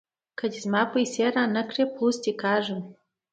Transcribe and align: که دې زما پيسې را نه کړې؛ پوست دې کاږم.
که 0.37 0.45
دې 0.51 0.59
زما 0.65 0.83
پيسې 0.93 1.25
را 1.35 1.43
نه 1.55 1.63
کړې؛ 1.69 1.83
پوست 1.95 2.21
دې 2.25 2.33
کاږم. 2.41 2.81